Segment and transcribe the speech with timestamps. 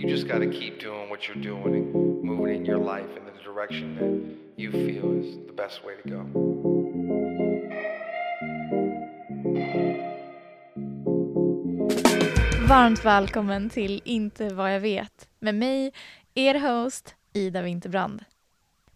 [0.00, 3.24] You just got to keep doing what you're doing and moving in your life in
[3.24, 6.22] the direction that you feel is the best way to go.
[12.68, 15.92] Varmt välkommen till Inte vad jag vet med mig,
[16.34, 18.24] er host Ida Winterbrand.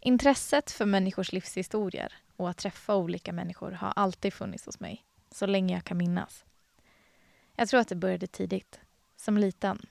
[0.00, 5.46] Intresset för människors livshistorier och att träffa olika människor har alltid funnits hos mig, så
[5.46, 6.44] länge jag kan minnas.
[7.56, 8.80] Jag tror att det började tidigt,
[9.16, 9.86] som liten.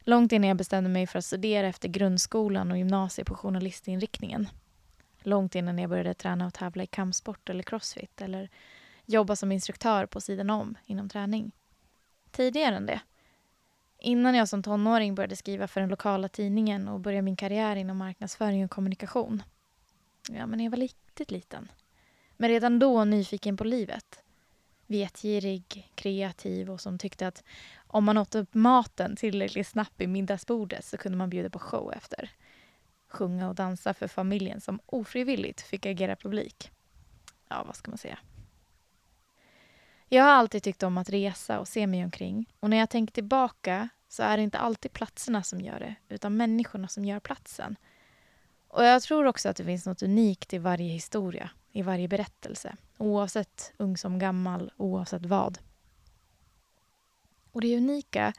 [0.00, 4.48] Långt innan jag bestämde mig för att studera efter grundskolan och gymnasiet på journalistinriktningen.
[5.22, 8.48] Långt innan jag började träna och tävla i kampsport eller crossfit eller
[9.06, 11.52] jobba som instruktör på sidan om inom träning.
[12.30, 13.00] Tidigare än det.
[13.98, 17.96] Innan jag som tonåring började skriva för den lokala tidningen och började min karriär inom
[17.96, 19.42] marknadsföring och kommunikation.
[20.30, 21.68] Ja, men jag var riktigt liten.
[22.36, 24.23] Men redan då nyfiken på livet.
[24.94, 27.44] Vetgirig, kreativ och som tyckte att
[27.86, 31.92] om man åt upp maten tillräckligt snabbt i middagsbordet så kunde man bjuda på show
[31.92, 32.30] efter.
[33.08, 36.70] Sjunga och dansa för familjen som ofrivilligt fick agera publik.
[37.48, 38.18] Ja, vad ska man säga?
[40.08, 42.52] Jag har alltid tyckt om att resa och se mig omkring.
[42.60, 46.36] Och när jag tänker tillbaka så är det inte alltid platserna som gör det, utan
[46.36, 47.76] människorna som gör platsen.
[48.68, 52.76] Och jag tror också att det finns något unikt i varje historia, i varje berättelse.
[52.98, 55.58] Oavsett ung som gammal, oavsett vad.
[57.52, 58.32] Och det unika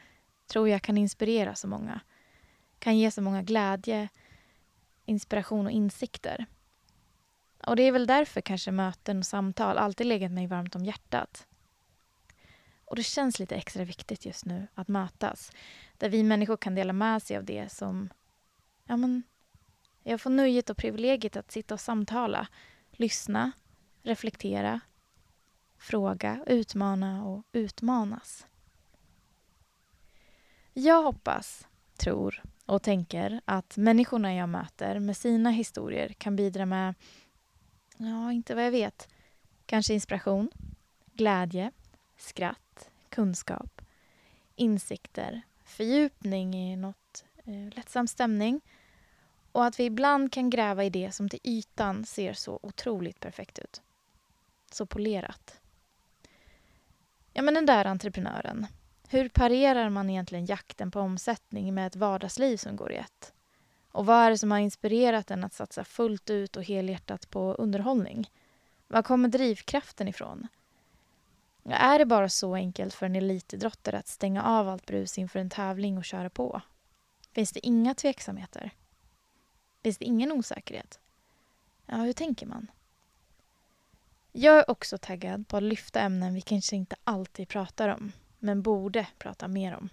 [0.48, 2.00] tror jag kan inspirera så många.
[2.80, 4.10] Kan ge så många glädje,
[5.06, 6.46] inspiration och insikter.
[7.68, 11.48] Och det är väl därför kanske möten och samtal alltid legat mig varmt om hjärtat.
[12.86, 15.52] Och det känns lite extra viktigt just nu att mötas.
[15.98, 18.10] Där vi människor kan dela med sig av det som...
[18.88, 19.24] Ja, men,
[20.04, 22.48] jag får nöjet och privilegiet att sitta och samtala,
[22.92, 23.52] lyssna,
[24.06, 24.80] reflektera,
[25.78, 28.48] fråga, utmana och utmanas.
[30.74, 36.96] Jag hoppas, tror och tänker att människorna jag möter med sina historier kan bidra med,
[37.98, 39.10] ja, inte vad jag vet,
[39.66, 40.50] kanske inspiration,
[41.14, 41.72] glädje,
[42.18, 43.82] skratt, kunskap,
[44.56, 48.62] insikter, fördjupning i något eh, lättsam stämning
[49.52, 53.60] och att vi ibland kan gräva i det som till ytan ser så otroligt perfekt
[53.60, 53.82] ut.
[54.72, 55.60] Så polerat.
[57.34, 58.68] Ja, men den där entreprenören.
[59.08, 63.34] Hur parerar man egentligen jakten på omsättning med ett vardagsliv som går i ett?
[63.92, 67.54] Och vad är det som har inspirerat en att satsa fullt ut och helhjärtat på
[67.54, 68.32] underhållning?
[68.88, 70.48] Var kommer drivkraften ifrån?
[71.64, 75.50] Är det bara så enkelt för en elitidrottare att stänga av allt brus inför en
[75.50, 76.62] tävling och köra på?
[77.32, 78.72] Finns det inga tveksamheter?
[79.84, 81.00] Finns det ingen osäkerhet?
[81.86, 82.72] Ja, hur tänker man?
[84.38, 88.62] Jag är också taggad på att lyfta ämnen vi kanske inte alltid pratar om, men
[88.62, 89.90] borde prata mer om.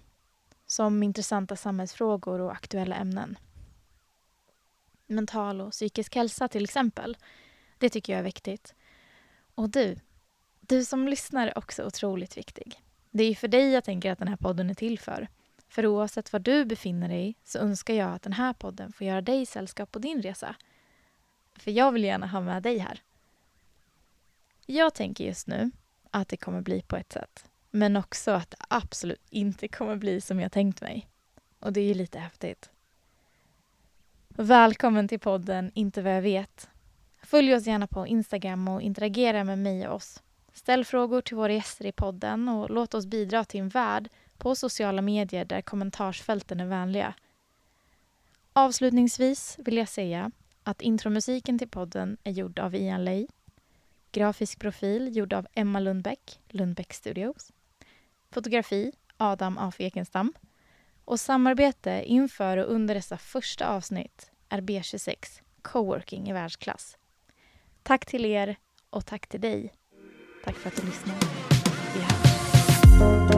[0.65, 3.37] Som intressanta samhällsfrågor och aktuella ämnen.
[5.07, 7.17] Mental och psykisk hälsa till exempel.
[7.77, 8.73] Det tycker jag är viktigt.
[9.55, 9.95] Och du,
[10.59, 12.81] du som lyssnar är också otroligt viktig.
[13.11, 15.27] Det är för dig jag tänker att den här podden är till för.
[15.67, 19.21] För oavsett var du befinner dig så önskar jag att den här podden får göra
[19.21, 20.55] dig sällskap på din resa.
[21.55, 23.01] För jag vill gärna ha med dig här.
[24.65, 25.71] Jag tänker just nu
[26.11, 27.49] att det kommer bli på ett sätt.
[27.71, 31.07] Men också att det absolut inte kommer bli som jag tänkt mig.
[31.59, 32.69] Och det är ju lite häftigt.
[34.27, 36.69] Välkommen till podden Inte vad jag vet.
[37.23, 40.23] Följ oss gärna på Instagram och interagera med mig och oss.
[40.53, 44.55] Ställ frågor till våra gäster i podden och låt oss bidra till en värld på
[44.55, 47.13] sociala medier där kommentarsfälten är vänliga.
[48.53, 50.31] Avslutningsvis vill jag säga
[50.63, 53.27] att intromusiken till podden är gjord av Ian Ley.
[54.13, 57.51] Grafisk profil gjord av Emma Lundbäck, Lundbäck Studios.
[58.31, 60.33] Fotografi Adam af Ekenstam.
[61.05, 66.97] Och samarbete inför och under dessa första avsnitt är B26, coworking i världsklass.
[67.83, 68.55] Tack till er
[68.89, 69.73] och tack till dig
[70.43, 71.19] Tack för att du lyssnade.
[71.93, 73.32] Vi hörs.